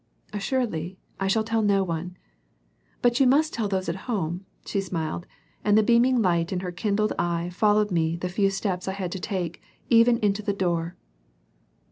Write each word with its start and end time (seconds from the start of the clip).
"Assuredly. 0.33 0.97
I 1.19 1.27
shall 1.27 1.43
tell 1.43 1.61
no 1.61 1.83
one." 1.83 2.17
"But 3.03 3.19
you 3.19 3.27
must 3.27 3.53
tell 3.53 3.67
those 3.67 3.87
at 3.87 3.95
home," 4.09 4.47
she 4.65 4.81
smiled; 4.81 5.27
and 5.63 5.77
the 5.77 5.83
beaming 5.83 6.23
light 6.23 6.51
in 6.51 6.61
her 6.61 6.71
kindled 6.71 7.13
eye 7.19 7.51
followed 7.51 7.91
me 7.91 8.15
the 8.15 8.27
few 8.27 8.49
steps 8.49 8.87
I 8.87 8.93
had 8.93 9.11
to 9.11 9.19
take, 9.19 9.57
and 9.57 9.65
even 9.93 10.17
into 10.17 10.41
the 10.41 10.53
door. 10.53 10.95